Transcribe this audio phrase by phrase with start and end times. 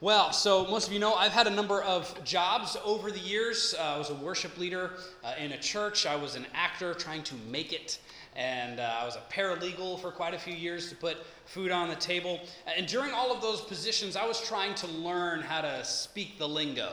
[0.00, 3.76] Well, so most of you know I've had a number of jobs over the years.
[3.78, 4.90] Uh, I was a worship leader
[5.22, 8.00] uh, in a church, I was an actor trying to make it,
[8.34, 11.88] and uh, I was a paralegal for quite a few years to put food on
[11.88, 12.40] the table.
[12.76, 16.48] And during all of those positions, I was trying to learn how to speak the
[16.48, 16.90] lingo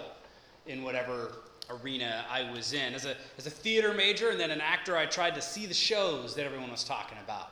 [0.68, 1.32] in whatever
[1.72, 2.94] arena I was in.
[2.94, 5.74] As a, as a theater major and then an actor, I tried to see the
[5.74, 7.50] shows that everyone was talking about.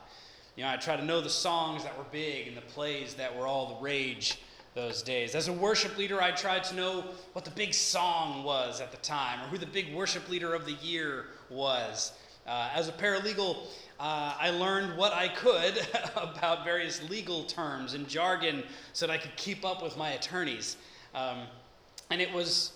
[0.56, 3.36] You know, I tried to know the songs that were big and the plays that
[3.36, 4.38] were all the rage
[4.74, 5.34] those days.
[5.34, 8.96] As a worship leader, I tried to know what the big song was at the
[8.98, 12.12] time or who the big worship leader of the year was.
[12.46, 13.66] Uh, as a paralegal,
[13.98, 15.86] uh, I learned what I could
[16.16, 20.76] about various legal terms and jargon so that I could keep up with my attorneys.
[21.14, 21.40] Um,
[22.10, 22.72] and it was,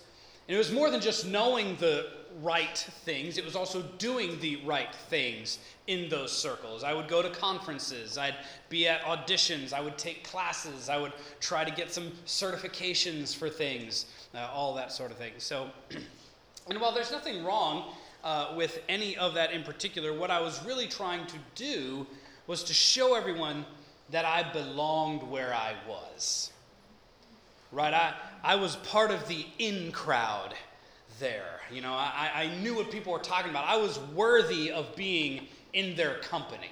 [0.47, 2.07] it was more than just knowing the
[2.41, 6.83] right things, it was also doing the right things in those circles.
[6.83, 8.35] I would go to conferences, I'd
[8.69, 13.49] be at auditions, I would take classes, I would try to get some certifications for
[13.49, 15.33] things, uh, all that sort of thing.
[15.37, 15.69] So,
[16.69, 20.63] and while there's nothing wrong uh, with any of that in particular, what I was
[20.65, 22.05] really trying to do
[22.47, 23.65] was to show everyone
[24.11, 26.51] that I belonged where I was.
[27.71, 27.93] Right?
[27.93, 30.53] I, I was part of the in crowd
[31.19, 31.59] there.
[31.71, 33.65] You know, I, I knew what people were talking about.
[33.65, 36.69] I was worthy of being in their company.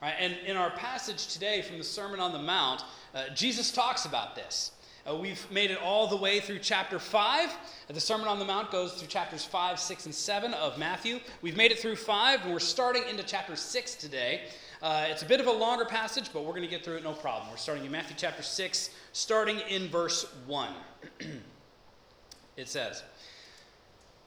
[0.00, 0.14] Right?
[0.18, 2.82] And in our passage today from the Sermon on the Mount,
[3.14, 4.72] uh, Jesus talks about this.
[5.08, 7.48] Uh, we've made it all the way through chapter 5.
[7.48, 7.54] Uh,
[7.92, 11.18] the Sermon on the Mount goes through chapters 5, 6, and 7 of Matthew.
[11.40, 14.42] We've made it through 5, and we're starting into chapter 6 today.
[14.80, 17.04] Uh, it's a bit of a longer passage, but we're going to get through it
[17.04, 17.50] no problem.
[17.50, 20.68] We're starting in Matthew chapter 6, starting in verse 1.
[22.56, 23.02] it says,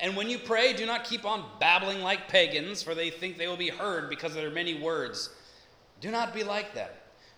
[0.00, 3.48] And when you pray, do not keep on babbling like pagans, for they think they
[3.48, 5.30] will be heard because of their many words.
[6.00, 6.90] Do not be like them,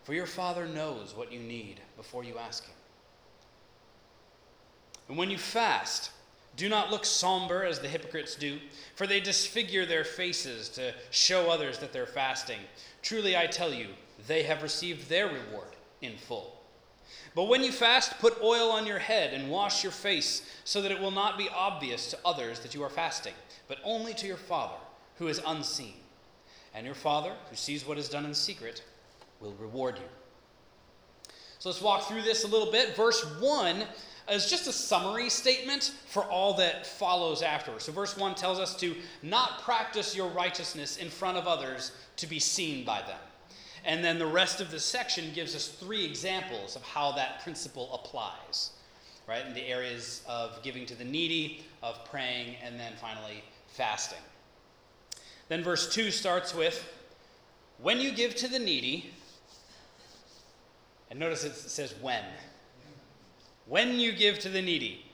[0.04, 2.74] for your Father knows what you need before you ask Him.
[5.08, 6.10] And when you fast,
[6.56, 8.58] do not look somber as the hypocrites do,
[8.94, 12.60] for they disfigure their faces to show others that they're fasting.
[13.02, 13.88] Truly, I tell you,
[14.26, 16.59] they have received their reward in full.
[17.34, 20.90] But when you fast, put oil on your head and wash your face, so that
[20.90, 23.34] it will not be obvious to others that you are fasting,
[23.68, 24.78] but only to your Father
[25.16, 25.94] who is unseen.
[26.74, 28.82] And your Father, who sees what is done in secret,
[29.40, 30.04] will reward you.
[31.58, 32.96] So let's walk through this a little bit.
[32.96, 33.84] Verse 1
[34.30, 37.84] is just a summary statement for all that follows afterwards.
[37.84, 42.26] So, verse 1 tells us to not practice your righteousness in front of others to
[42.26, 43.18] be seen by them.
[43.84, 47.90] And then the rest of the section gives us three examples of how that principle
[47.94, 48.70] applies,
[49.26, 49.44] right?
[49.46, 54.18] In the areas of giving to the needy, of praying, and then finally fasting.
[55.48, 56.86] Then verse 2 starts with
[57.78, 59.12] When you give to the needy,
[61.10, 62.24] and notice it says when.
[63.66, 65.06] When you give to the needy.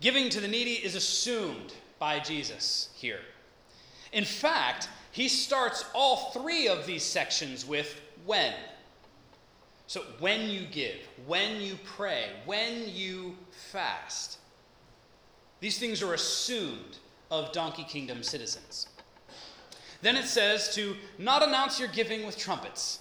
[0.00, 3.20] Giving to the needy is assumed by Jesus here.
[4.12, 8.52] In fact, he starts all three of these sections with when.
[9.86, 13.34] So, when you give, when you pray, when you
[13.72, 14.36] fast.
[15.60, 16.98] These things are assumed
[17.30, 18.88] of Donkey Kingdom citizens.
[20.02, 22.98] Then it says to not announce your giving with trumpets.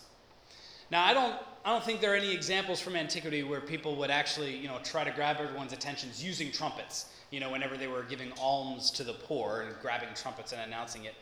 [0.92, 1.36] Now, I don't,
[1.66, 4.80] I don't think there are any examples from antiquity where people would actually, you know,
[4.86, 7.08] try to grab everyone's attentions using trumpets.
[7.30, 11.04] You know, whenever they were giving alms to the poor and grabbing trumpets and announcing
[11.04, 11.16] it.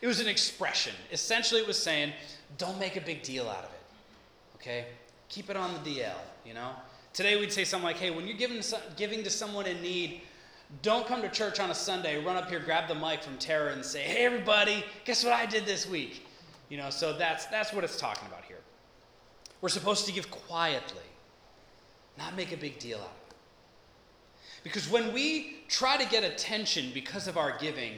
[0.00, 0.94] It was an expression.
[1.12, 2.12] Essentially, it was saying,
[2.58, 4.56] don't make a big deal out of it.
[4.56, 4.86] Okay?
[5.28, 6.14] Keep it on the DL,
[6.44, 6.70] you know?
[7.12, 8.62] Today we'd say something like, hey, when you're giving,
[8.96, 10.22] giving to someone in need,
[10.82, 13.72] don't come to church on a Sunday, run up here, grab the mic from Tara,
[13.72, 16.26] and say, hey, everybody, guess what I did this week?
[16.68, 18.60] You know, so that's, that's what it's talking about here.
[19.60, 21.02] We're supposed to give quietly,
[22.16, 23.34] not make a big deal out of it.
[24.62, 27.94] Because when we try to get attention because of our giving,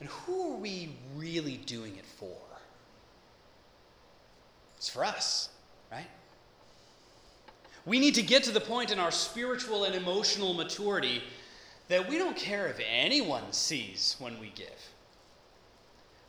[0.00, 2.36] and who are we really doing it for?
[4.76, 5.48] It's for us,
[5.90, 6.08] right?
[7.86, 11.22] We need to get to the point in our spiritual and emotional maturity
[11.88, 14.68] that we don't care if anyone sees when we give.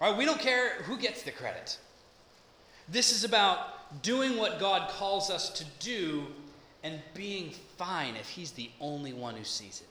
[0.02, 0.16] Right?
[0.16, 1.78] We don't care who gets the credit.
[2.90, 6.28] This is about doing what God calls us to do
[6.84, 9.88] and being fine if He's the only one who sees it.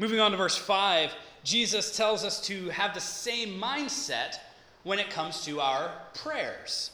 [0.00, 1.12] Moving on to verse 5,
[1.44, 4.38] Jesus tells us to have the same mindset
[4.82, 6.92] when it comes to our prayers.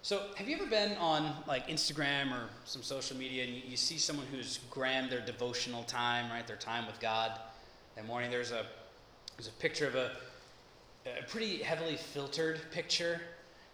[0.00, 3.76] So, have you ever been on like Instagram or some social media and you, you
[3.76, 6.46] see someone who's grammed their devotional time, right?
[6.46, 7.40] Their time with God.
[7.96, 8.66] That morning, there's a
[9.36, 10.12] there's a picture of a,
[11.06, 13.20] a pretty heavily filtered picture,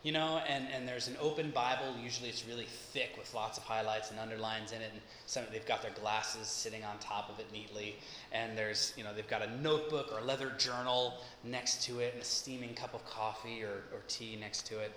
[0.02, 1.94] you know, and, and there's an open Bible.
[2.02, 5.66] Usually, it's really thick with lots of highlights and underlines in it, and some they've
[5.66, 7.96] got their glasses sitting on top of it neatly,
[8.32, 11.14] and there's you know they've got a notebook or a leather journal
[11.44, 14.92] next to it, and a steaming cup of coffee or, or tea next to it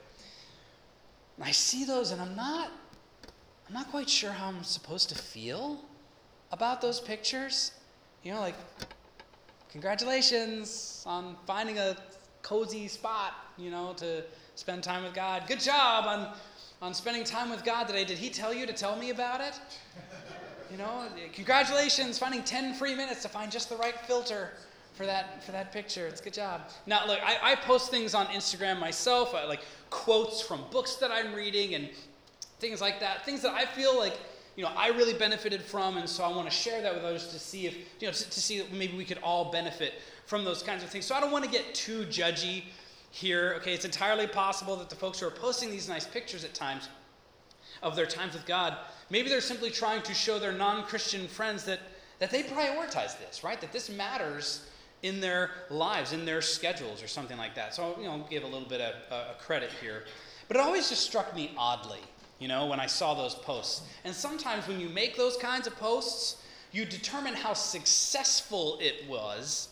[1.37, 2.71] and I see those and I'm not
[3.67, 5.79] I'm not quite sure how I'm supposed to feel
[6.51, 7.71] about those pictures.
[8.21, 8.55] You know, like
[9.71, 11.95] congratulations on finding a
[12.41, 14.23] cozy spot, you know, to
[14.55, 15.43] spend time with God.
[15.47, 16.33] Good job on
[16.81, 18.03] on spending time with God today.
[18.03, 19.57] Did he tell you to tell me about it?
[20.69, 24.51] You know, congratulations finding 10 free minutes to find just the right filter
[24.93, 26.07] for that for that picture.
[26.07, 26.61] It's a good job.
[26.85, 31.09] Now, look, I, I post things on Instagram myself, I, like quotes from books that
[31.11, 31.89] I'm reading and
[32.59, 33.25] things like that.
[33.25, 34.17] Things that I feel like
[34.55, 37.27] you know I really benefited from, and so I want to share that with others
[37.27, 39.93] to see if you know to, to see that maybe we could all benefit
[40.25, 41.05] from those kinds of things.
[41.05, 42.63] So I don't want to get too judgy
[43.13, 43.53] here.
[43.57, 46.89] Okay, it's entirely possible that the folks who are posting these nice pictures at times
[47.83, 48.75] of their times with God,
[49.11, 51.79] maybe they're simply trying to show their non-Christian friends that
[52.19, 53.59] that they prioritize this, right?
[53.61, 54.65] That this matters
[55.03, 57.73] in their lives, in their schedules, or something like that.
[57.73, 60.05] So, you know, give a little bit of uh, credit here.
[60.47, 61.99] But it always just struck me oddly,
[62.39, 63.81] you know, when I saw those posts.
[64.05, 69.69] And sometimes when you make those kinds of posts, you determine how successful it was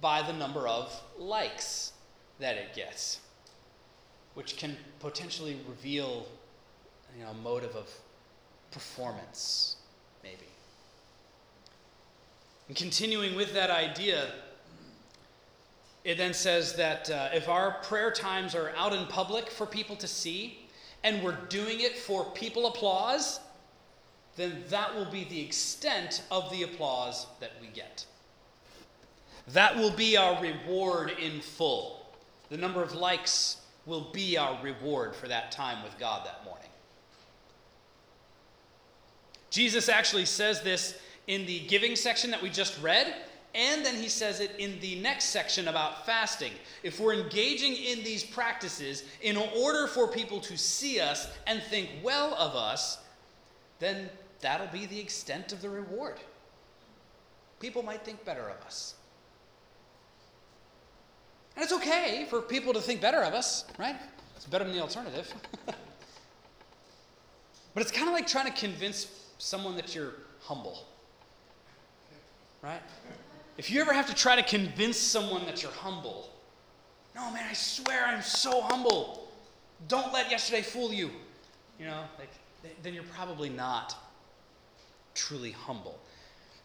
[0.00, 1.92] by the number of likes
[2.40, 3.20] that it gets,
[4.34, 6.26] which can potentially reveal,
[7.16, 7.90] you know, a motive of
[8.70, 9.76] performance,
[10.22, 10.46] maybe.
[12.68, 14.30] And continuing with that idea,
[16.04, 19.96] it then says that uh, if our prayer times are out in public for people
[19.96, 20.68] to see,
[21.04, 23.40] and we're doing it for people applause,
[24.36, 28.06] then that will be the extent of the applause that we get.
[29.48, 31.97] That will be our reward in full.
[32.50, 36.68] The number of likes will be our reward for that time with God that morning.
[39.50, 43.14] Jesus actually says this in the giving section that we just read.
[43.54, 46.52] And then he says it in the next section about fasting.
[46.82, 51.88] If we're engaging in these practices in order for people to see us and think
[52.02, 52.98] well of us,
[53.78, 54.10] then
[54.40, 56.18] that'll be the extent of the reward.
[57.58, 58.94] People might think better of us.
[61.58, 63.96] And it's okay for people to think better of us, right?
[64.36, 65.34] It's better than the alternative.
[65.66, 65.76] but
[67.82, 69.08] it's kind of like trying to convince
[69.38, 70.86] someone that you're humble,
[72.62, 72.80] right?
[73.56, 76.30] If you ever have to try to convince someone that you're humble,
[77.16, 79.28] no, man, I swear I'm so humble.
[79.88, 81.10] Don't let yesterday fool you.
[81.80, 82.30] You know, like,
[82.84, 83.96] then you're probably not
[85.16, 85.98] truly humble.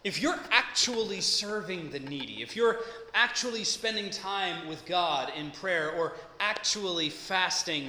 [0.04, 2.80] If you're actually serving the needy, if you're
[3.14, 7.88] actually spending time with God in prayer or actually fasting,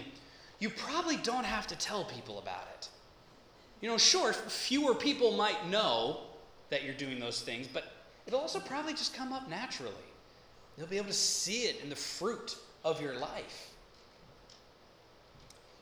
[0.59, 2.87] you probably don't have to tell people about it.
[3.81, 6.21] You know, sure, fewer people might know
[6.69, 7.83] that you're doing those things, but
[8.25, 9.91] it'll also probably just come up naturally.
[10.77, 12.55] You'll be able to see it in the fruit
[12.85, 13.71] of your life.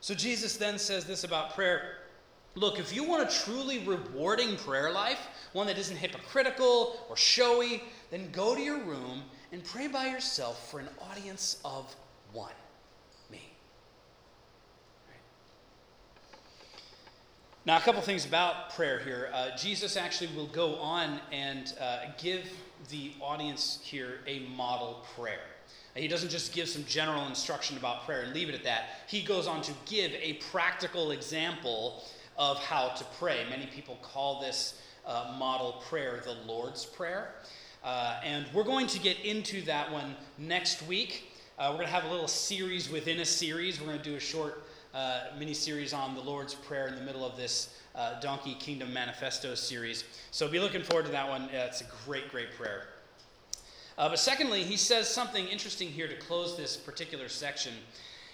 [0.00, 1.98] So Jesus then says this about prayer.
[2.56, 5.18] Look, if you want a truly rewarding prayer life,
[5.52, 10.70] one that isn't hypocritical or showy, then go to your room and pray by yourself
[10.70, 11.94] for an audience of
[12.32, 12.52] one.
[13.30, 13.40] Me.
[17.64, 19.30] Now, a couple things about prayer here.
[19.32, 22.48] Uh, Jesus actually will go on and uh, give
[22.90, 25.40] the audience here a model prayer.
[25.96, 28.88] He doesn't just give some general instruction about prayer and leave it at that.
[29.06, 32.02] He goes on to give a practical example
[32.36, 33.44] of how to pray.
[33.48, 37.34] Many people call this uh, model prayer the Lord's Prayer.
[37.82, 41.30] Uh, and we're going to get into that one next week.
[41.58, 43.80] Uh, we're going to have a little series within a series.
[43.80, 44.64] We're going to do a short
[44.94, 48.92] uh, mini series on the Lord's Prayer in the middle of this uh, Donkey Kingdom
[48.92, 50.04] Manifesto series.
[50.30, 51.48] So be looking forward to that one.
[51.52, 52.88] It's a great, great prayer.
[53.96, 57.72] Uh, but secondly, he says something interesting here to close this particular section.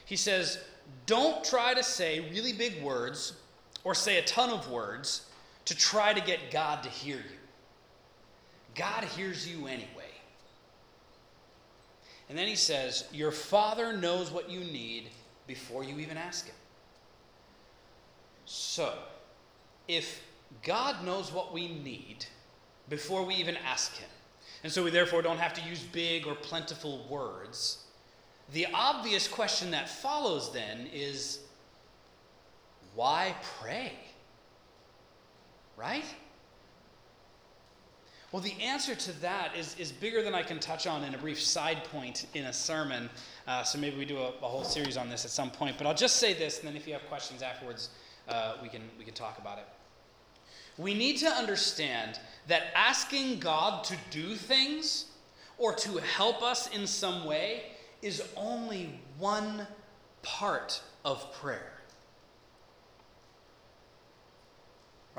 [0.06, 0.58] He says,
[1.06, 3.34] Don't try to say really big words
[3.84, 5.26] or say a ton of words
[5.64, 7.38] to try to get God to hear you.
[8.74, 9.86] God hears you anyway.
[12.28, 15.10] And then he says, Your Father knows what you need
[15.46, 16.54] before you even ask Him.
[18.44, 18.94] So,
[19.88, 20.22] if
[20.62, 22.26] God knows what we need
[22.88, 24.08] before we even ask Him,
[24.62, 27.84] and so we therefore don't have to use big or plentiful words,
[28.52, 31.40] the obvious question that follows then is
[32.94, 33.92] why pray?
[35.76, 36.04] Right?
[38.32, 41.18] Well, the answer to that is, is bigger than I can touch on in a
[41.18, 43.10] brief side point in a sermon.
[43.48, 45.76] Uh, so maybe we do a, a, whole series on this at some point.
[45.76, 47.88] But I'll just say this, and then if you have questions afterwards,
[48.28, 49.66] uh, we, can, we can talk about it.
[50.78, 55.06] We need to understand that asking God to do things
[55.58, 57.64] or to help us in some way
[58.00, 59.66] is only one
[60.22, 61.79] part of prayer.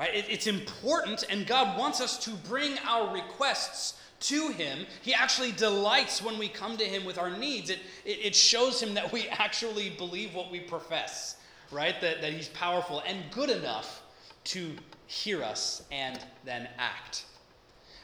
[0.02, 0.16] Right?
[0.16, 4.84] It, it's important, and God wants us to bring our requests to Him.
[5.00, 7.70] He actually delights when we come to Him with our needs.
[7.70, 11.36] It, it, it shows Him that we actually believe what we profess,
[11.70, 12.00] right?
[12.00, 14.02] That, that He's powerful and good enough
[14.46, 14.72] to
[15.06, 17.26] hear us and then act.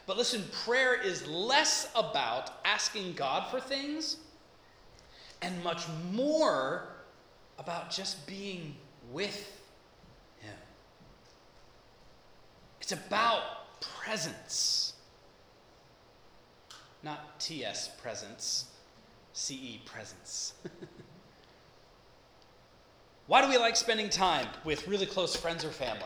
[0.06, 4.18] But listen, prayer is less about asking God for things
[5.42, 6.90] and much more
[7.58, 8.76] about just being
[9.10, 9.57] with
[12.90, 14.94] It's about presence.
[17.02, 18.64] Not TS presents,
[19.34, 20.54] CE presence.
[23.26, 26.00] Why do we like spending time with really close friends or family?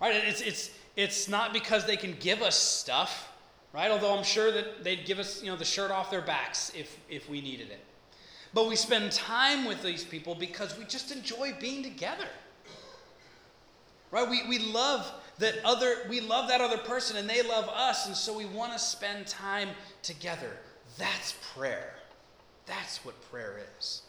[0.00, 0.14] Right?
[0.14, 3.30] It's, it's, it's not because they can give us stuff,
[3.74, 3.90] right?
[3.90, 6.98] Although I'm sure that they'd give us, you know, the shirt off their backs if,
[7.10, 7.84] if we needed it.
[8.54, 12.28] But we spend time with these people because we just enjoy being together.
[14.10, 14.26] Right?
[14.26, 18.16] We, we love that other we love that other person and they love us and
[18.16, 19.68] so we want to spend time
[20.02, 20.50] together.
[20.98, 21.94] That's prayer.
[22.64, 24.02] That's what prayer is.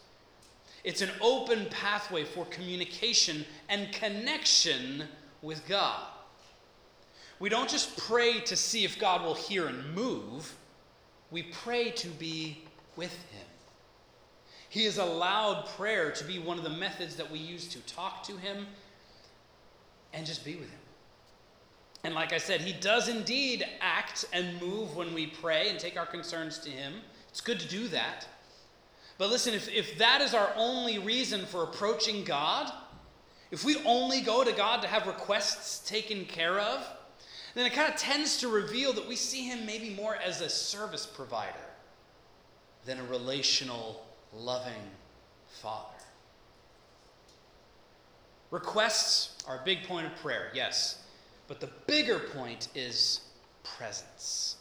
[0.84, 5.04] It's an open pathway for communication and connection
[5.42, 6.06] with god.
[7.40, 10.54] We don't just pray to see if god will hear and move.
[11.30, 12.64] We pray to be
[12.96, 13.46] with him.
[14.70, 18.22] He has allowed prayer to be one of the methods that we use to talk
[18.24, 18.66] to him
[20.12, 20.80] and just be with him
[22.04, 25.98] and like I said, He does indeed act and move when we pray and take
[25.98, 26.94] our concerns to Him.
[27.28, 28.26] It's good to do that.
[29.18, 32.72] But listen, if, if that is our only reason for approaching God,
[33.50, 36.86] if we only go to God to have requests taken care of,
[37.54, 40.48] then it kind of tends to reveal that we see Him maybe more as a
[40.48, 41.54] service provider
[42.84, 44.72] than a relational, loving
[45.62, 45.94] Father.
[48.50, 51.02] Requests are a big point of prayer, yes.
[51.48, 53.20] But the bigger point is
[53.64, 54.56] presence.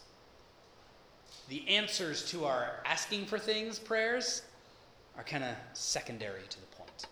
[1.50, 4.42] The answers to our asking for things prayers
[5.18, 7.06] are kind of secondary to the point.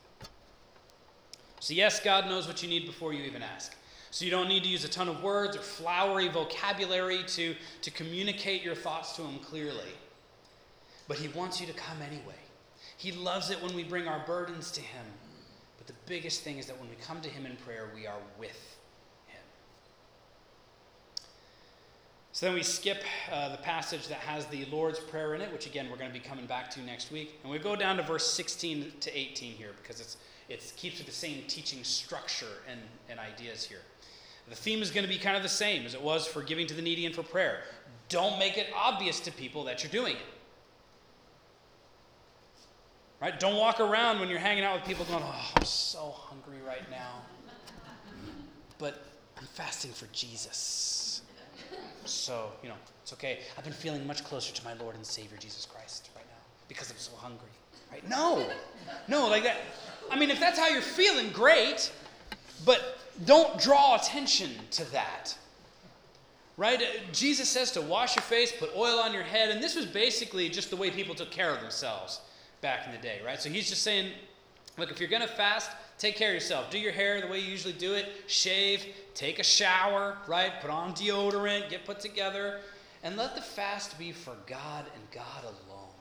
[1.59, 3.75] So, yes, God knows what you need before you even ask.
[4.11, 7.91] So, you don't need to use a ton of words or flowery vocabulary to, to
[7.91, 9.91] communicate your thoughts to Him clearly.
[11.07, 12.35] But He wants you to come anyway.
[12.97, 15.05] He loves it when we bring our burdens to Him.
[15.77, 18.19] But the biggest thing is that when we come to Him in prayer, we are
[18.37, 18.74] with
[22.35, 23.01] So then we skip
[23.31, 26.13] uh, the passage that has the Lord's Prayer in it, which again we're going to
[26.13, 27.39] be coming back to next week.
[27.41, 30.17] And we go down to verse 16 to 18 here because it's,
[30.49, 33.79] it keeps with the same teaching structure and, and ideas here.
[34.49, 36.67] The theme is going to be kind of the same as it was for giving
[36.67, 37.59] to the needy and for prayer.
[38.09, 40.21] Don't make it obvious to people that you're doing it.
[43.21, 43.39] Right?
[43.39, 46.83] Don't walk around when you're hanging out with people going, Oh, I'm so hungry right
[46.91, 47.13] now.
[48.77, 49.05] But
[49.37, 51.14] I'm fasting for Jesus.
[52.05, 53.39] So, you know, it's okay.
[53.57, 56.89] I've been feeling much closer to my Lord and Savior Jesus Christ right now because
[56.91, 57.49] I'm so hungry.
[57.91, 58.07] Right?
[58.09, 58.47] No.
[59.07, 59.57] No, like that.
[60.09, 61.91] I mean, if that's how you're feeling, great.
[62.65, 65.37] But don't draw attention to that.
[66.57, 66.81] Right?
[66.81, 69.85] Uh, Jesus says to wash your face, put oil on your head, and this was
[69.85, 72.21] basically just the way people took care of themselves
[72.61, 73.39] back in the day, right?
[73.41, 74.11] So he's just saying,
[74.77, 76.69] look, if you're going to fast, Take care of yourself.
[76.69, 78.07] Do your hair the way you usually do it.
[78.27, 78.85] Shave.
[79.13, 80.51] Take a shower, right?
[80.61, 81.69] Put on deodorant.
[81.69, 82.59] Get put together.
[83.03, 85.93] And let the fast be for God and God alone.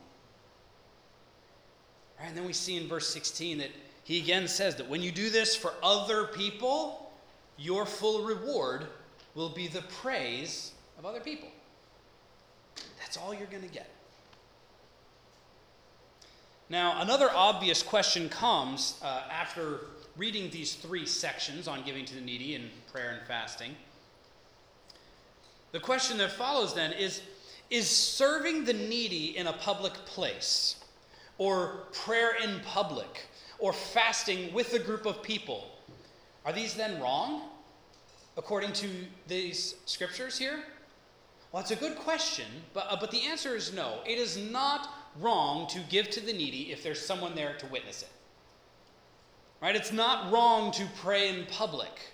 [2.18, 2.28] Right?
[2.28, 3.70] And then we see in verse 16 that
[4.02, 7.12] he again says that when you do this for other people,
[7.56, 8.86] your full reward
[9.34, 11.48] will be the praise of other people.
[12.98, 13.88] That's all you're going to get.
[16.74, 19.82] Now, another obvious question comes uh, after
[20.16, 23.76] reading these three sections on giving to the needy and prayer and fasting.
[25.70, 27.22] The question that follows then is
[27.70, 30.82] Is serving the needy in a public place,
[31.38, 33.28] or prayer in public,
[33.60, 35.78] or fasting with a group of people,
[36.44, 37.50] are these then wrong
[38.36, 38.88] according to
[39.28, 40.58] these scriptures here?
[41.52, 44.00] Well, it's a good question, but, uh, but the answer is no.
[44.04, 44.88] It is not
[45.20, 48.08] wrong to give to the needy if there's someone there to witness it.
[49.60, 49.76] Right?
[49.76, 52.12] It's not wrong to pray in public.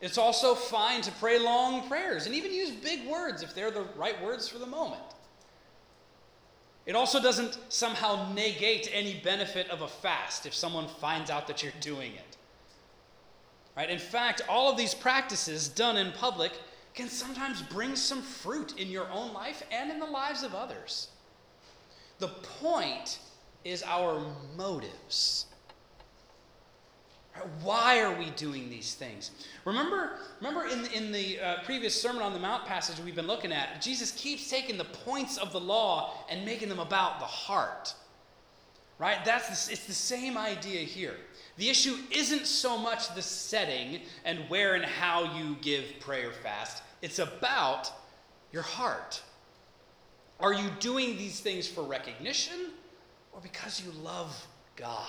[0.00, 3.86] It's also fine to pray long prayers and even use big words if they're the
[3.96, 5.02] right words for the moment.
[6.86, 11.62] It also doesn't somehow negate any benefit of a fast if someone finds out that
[11.62, 12.36] you're doing it.
[13.76, 13.88] Right?
[13.88, 16.52] In fact, all of these practices done in public
[16.94, 21.08] can sometimes bring some fruit in your own life and in the lives of others.
[22.18, 23.18] The point
[23.64, 24.24] is our
[24.56, 25.46] motives.
[27.62, 29.32] Why are we doing these things?
[29.64, 33.52] Remember, remember in, in the uh, previous Sermon on the Mount passage we've been looking
[33.52, 37.92] at, Jesus keeps taking the points of the law and making them about the heart.
[39.00, 39.18] Right?
[39.24, 41.16] That's the, it's the same idea here.
[41.56, 46.84] The issue isn't so much the setting and where and how you give prayer fast.
[47.02, 47.90] It's about
[48.52, 49.20] your heart.
[50.40, 52.72] Are you doing these things for recognition
[53.32, 55.06] or because you love God?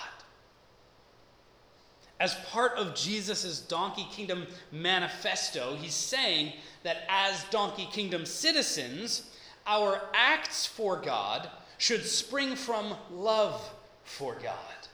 [2.19, 6.53] As part of Jesus' Donkey Kingdom manifesto, he's saying
[6.83, 9.29] that as Donkey Kingdom citizens,
[9.67, 13.61] our acts for God should spring from love
[14.03, 14.84] for God.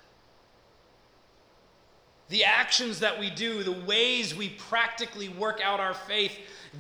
[2.32, 6.32] The actions that we do, the ways we practically work out our faith,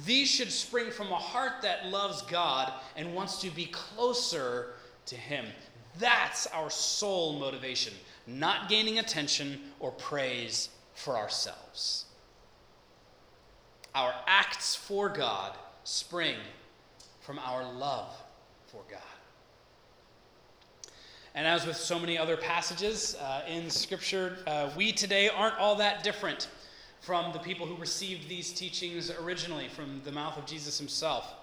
[0.05, 4.73] these should spring from a heart that loves God and wants to be closer
[5.05, 5.45] to Him.
[5.99, 7.93] That's our sole motivation
[8.27, 12.05] not gaining attention or praise for ourselves.
[13.93, 16.37] Our acts for God spring
[17.19, 18.15] from our love
[18.67, 19.10] for God.
[21.33, 25.75] And as with so many other passages uh, in Scripture, uh, we today aren't all
[25.75, 26.49] that different
[26.99, 31.33] from the people who received these teachings originally from the mouth of Jesus himself.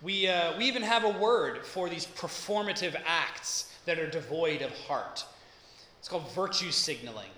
[0.00, 4.70] We, uh, we even have a word for these performative acts that are devoid of
[4.86, 5.24] heart.
[5.98, 7.30] It's called virtue signaling.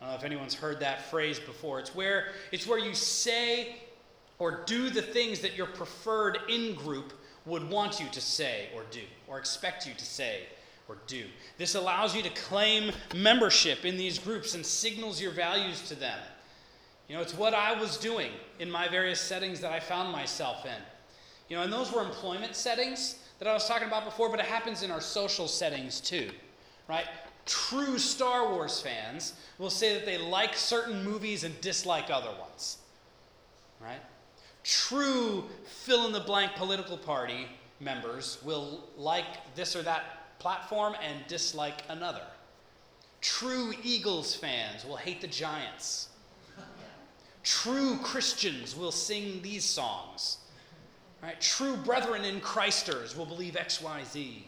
[0.00, 1.80] I don't know if anyone's heard that phrase before.
[1.80, 3.76] It's where, it's where you say
[4.38, 7.12] or do the things that your preferred in group
[7.46, 10.42] would want you to say or do, or expect you to say
[10.88, 11.24] or do.
[11.58, 16.18] This allows you to claim membership in these groups and signals your values to them.
[17.08, 20.64] You know, it's what I was doing in my various settings that I found myself
[20.64, 20.82] in.
[21.48, 24.46] You know, and those were employment settings that I was talking about before, but it
[24.46, 26.30] happens in our social settings too,
[26.88, 27.06] right?
[27.46, 32.78] true Star Wars fans will say that they like certain movies and dislike other ones.
[33.80, 34.00] Right?
[34.62, 37.48] True fill in the blank political party
[37.80, 42.22] members will like this or that platform and dislike another.
[43.20, 46.08] True Eagles fans will hate the Giants.
[47.42, 50.38] True Christians will sing these songs.
[51.22, 51.40] Right?
[51.40, 54.42] True brethren in Christers will believe XYZ.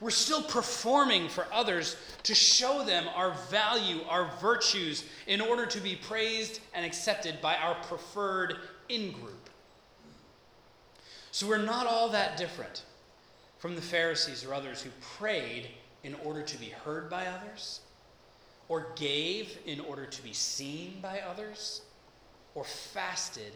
[0.00, 5.80] We're still performing for others to show them our value, our virtues, in order to
[5.80, 8.56] be praised and accepted by our preferred
[8.88, 9.50] in group.
[11.30, 12.84] So we're not all that different
[13.58, 15.68] from the Pharisees or others who prayed
[16.04, 17.80] in order to be heard by others,
[18.68, 21.82] or gave in order to be seen by others,
[22.54, 23.52] or fasted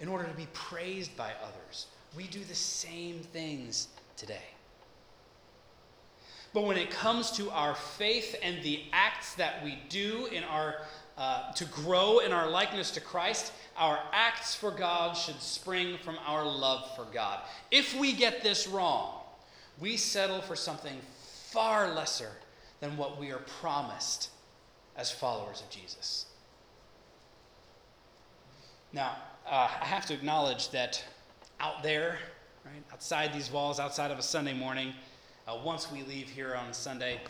[0.00, 1.86] in order to be praised by others.
[2.16, 4.44] We do the same things today.
[6.52, 10.82] But when it comes to our faith and the acts that we do in our
[11.16, 16.18] uh, to grow in our likeness to Christ, our acts for God should spring from
[16.26, 17.40] our love for God.
[17.70, 19.21] If we get this wrong,
[19.80, 20.98] we settle for something
[21.50, 22.30] far lesser
[22.80, 24.30] than what we are promised
[24.96, 26.26] as followers of Jesus.
[28.92, 31.02] Now, uh, I have to acknowledge that
[31.60, 32.18] out there,
[32.64, 34.92] right, outside these walls, outside of a Sunday morning,
[35.48, 37.20] uh, once we leave here on Sunday,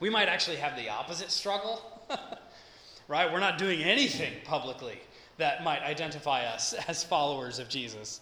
[0.00, 1.80] we might actually have the opposite struggle,
[3.08, 3.32] right?
[3.32, 5.00] We're not doing anything publicly
[5.38, 8.20] that might identify us as followers of Jesus.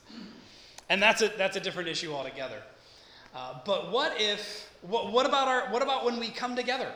[0.88, 2.62] And that's a, that's a different issue altogether.
[3.34, 6.92] Uh, but what if, what, what, about our, what about when we come together?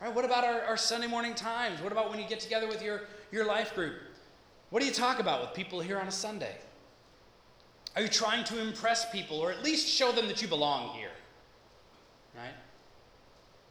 [0.00, 0.14] Right?
[0.14, 1.80] What about our, our Sunday morning times?
[1.80, 3.94] What about when you get together with your, your life group?
[4.70, 6.56] What do you talk about with people here on a Sunday?
[7.94, 11.08] Are you trying to impress people or at least show them that you belong here?
[12.36, 12.52] Right?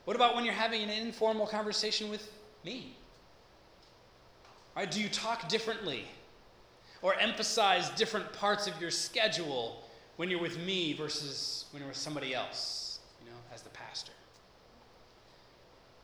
[0.06, 2.32] What about when you're having an informal conversation with
[2.64, 2.96] me?
[4.76, 4.90] Right?
[4.90, 6.06] Do you talk differently
[7.04, 9.85] or emphasize different parts of your schedule
[10.18, 14.12] when you're with me versus when you're with somebody else, you know, as the pastor?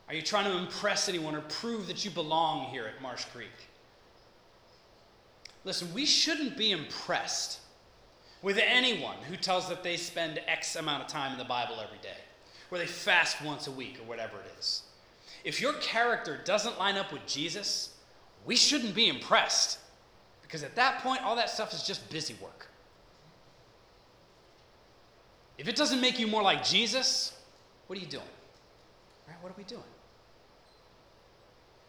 [0.07, 3.47] Are you trying to impress anyone or prove that you belong here at Marsh Creek?
[5.63, 7.59] Listen, we shouldn't be impressed
[8.41, 11.99] with anyone who tells that they spend X amount of time in the Bible every
[11.99, 12.17] day,
[12.71, 14.83] or they fast once a week, or whatever it is.
[15.43, 17.95] If your character doesn't line up with Jesus,
[18.45, 19.79] we shouldn't be impressed.
[20.41, 22.67] Because at that point, all that stuff is just busy work.
[25.61, 27.37] If it doesn't make you more like Jesus,
[27.85, 28.23] what are you doing?
[29.27, 29.37] Right?
[29.41, 29.83] What are we doing?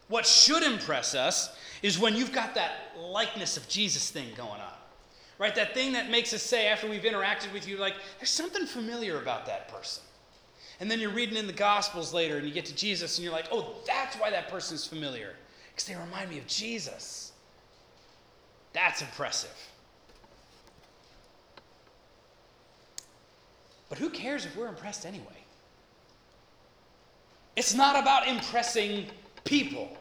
[0.08, 4.74] What should impress us is when you've got that likeness of Jesus thing going on.
[5.38, 5.54] Right?
[5.54, 9.18] That thing that makes us say, after we've interacted with you, like, there's something familiar
[9.18, 10.02] about that person.
[10.78, 13.32] And then you're reading in the Gospels later and you get to Jesus and you're
[13.32, 15.34] like, oh, that's why that person's familiar.
[15.70, 17.32] Because they remind me of Jesus.
[18.74, 19.71] That's impressive.
[23.92, 25.44] But who cares if we're impressed anyway?
[27.56, 29.04] It's not about impressing
[29.44, 29.94] people.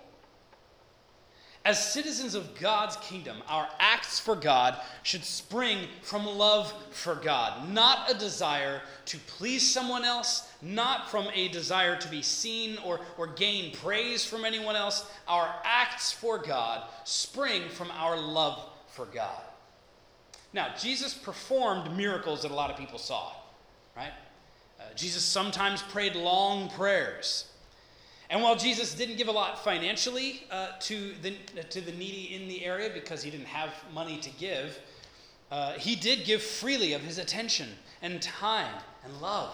[1.66, 7.68] As citizens of God's kingdom, our acts for God should spring from love for God,
[7.74, 13.02] not a desire to please someone else, not from a desire to be seen or,
[13.18, 15.12] or gain praise from anyone else.
[15.28, 19.42] Our acts for God spring from our love for God.
[20.54, 23.34] Now, Jesus performed miracles that a lot of people saw,
[23.96, 24.12] right?
[24.80, 27.46] Uh, Jesus sometimes prayed long prayers.
[28.30, 31.36] And while Jesus didn't give a lot financially uh, to, the,
[31.70, 34.80] to the needy in the area because he didn't have money to give,
[35.52, 37.68] uh, he did give freely of his attention
[38.02, 38.74] and time
[39.04, 39.52] and love.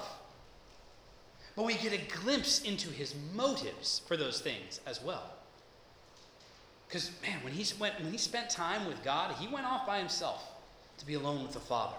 [1.56, 5.24] But we get a glimpse into his motives for those things as well.
[6.88, 9.98] Because, man, when he, went, when he spent time with God, he went off by
[9.98, 10.52] himself
[11.00, 11.96] to be alone with the Father.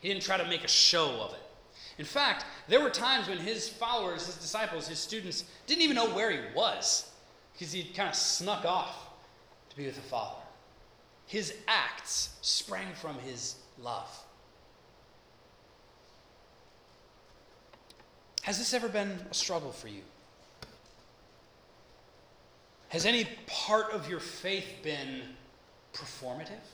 [0.00, 1.40] He didn't try to make a show of it.
[1.98, 6.08] In fact, there were times when his followers, his disciples, his students didn't even know
[6.08, 7.10] where he was
[7.52, 9.10] because he kind of snuck off
[9.68, 10.40] to be with the Father.
[11.26, 14.08] His acts sprang from his love.
[18.42, 20.02] Has this ever been a struggle for you?
[22.88, 25.22] Has any part of your faith been
[25.92, 26.64] performative?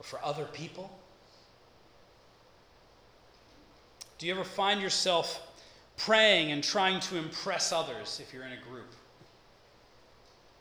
[0.00, 0.90] Or for other people?
[4.18, 5.42] Do you ever find yourself
[5.96, 8.92] praying and trying to impress others if you're in a group?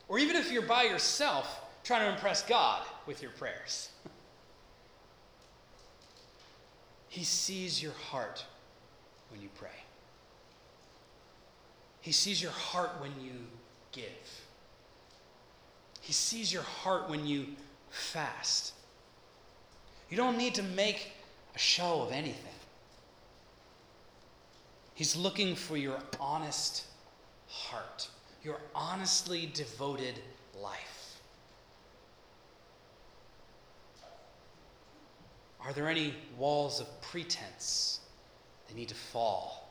[0.08, 3.90] Or even if you're by yourself, trying to impress God with your prayers?
[7.10, 8.46] He sees your heart
[9.32, 9.70] when you pray.
[12.02, 13.34] He sees your heart when you
[13.92, 14.06] give.
[16.00, 17.48] He sees your heart when you
[17.90, 18.74] fast.
[20.10, 21.12] You don't need to make
[21.56, 22.44] a show of anything.
[24.94, 26.86] He's looking for your honest
[27.48, 28.10] heart,
[28.44, 30.20] your honestly devoted
[30.60, 31.20] life.
[35.64, 38.00] Are there any walls of pretense
[38.68, 39.70] that need to fall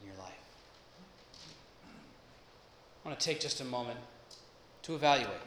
[0.00, 0.32] in your life?
[3.04, 3.98] I want to take just a moment
[4.82, 5.40] to evaluate,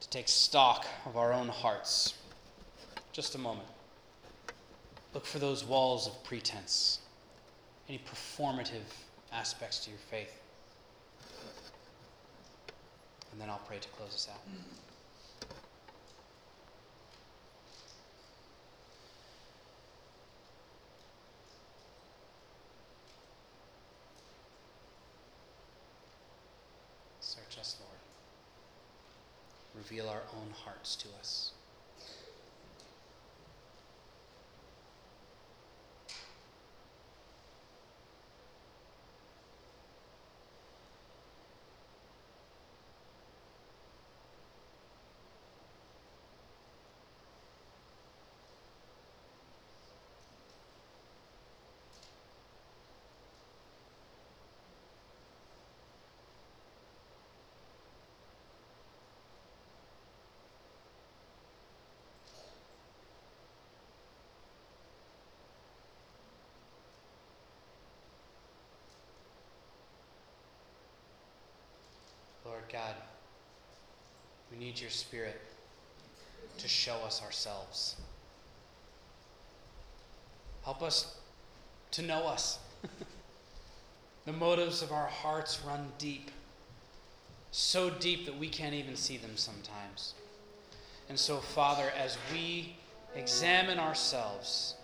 [0.00, 2.14] to take stock of our own hearts.
[3.12, 3.68] Just a moment.
[5.14, 7.00] Look for those walls of pretense,
[7.88, 8.84] any performative
[9.32, 10.40] aspects to your faith.
[13.32, 14.40] And then I'll pray to close us out.
[27.20, 27.98] Search us, Lord.
[29.78, 31.52] Reveal our own hearts to us.
[72.72, 72.94] God,
[74.50, 75.40] we need your Spirit
[76.58, 77.96] to show us ourselves.
[80.64, 81.16] Help us
[81.92, 82.58] to know us.
[84.26, 86.30] the motives of our hearts run deep,
[87.50, 90.14] so deep that we can't even see them sometimes.
[91.08, 92.76] And so, Father, as we
[93.14, 94.74] examine ourselves,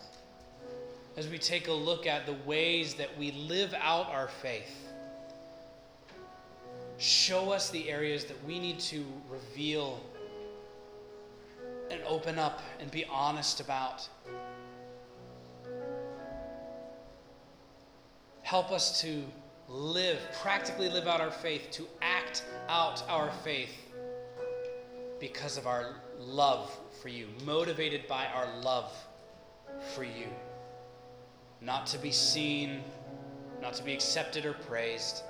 [1.17, 4.89] as we take a look at the ways that we live out our faith,
[6.99, 10.01] show us the areas that we need to reveal
[11.91, 14.09] and open up and be honest about.
[18.43, 19.23] Help us to
[19.69, 23.75] live, practically live out our faith, to act out our faith
[25.19, 28.93] because of our love for you, motivated by our love
[29.95, 30.27] for you.
[31.61, 32.83] Not to be seen,
[33.63, 35.23] not to be accepted or praised.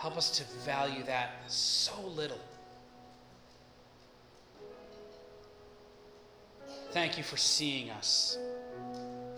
[0.00, 2.40] Help us to value that so little.
[6.92, 8.38] Thank you for seeing us,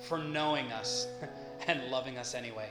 [0.07, 1.09] for knowing us,
[1.67, 2.69] and loving us anyway.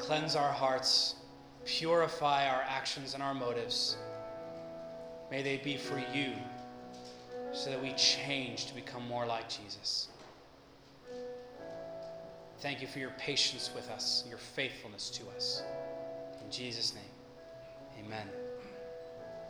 [0.00, 1.14] Cleanse our hearts,
[1.64, 3.96] purify our actions and our motives.
[5.30, 6.32] May they be for you,
[7.54, 10.08] so that we change to become more like Jesus.
[12.60, 15.62] Thank you for your patience with us, your faithfulness to us.
[16.42, 18.45] In Jesus' name, amen.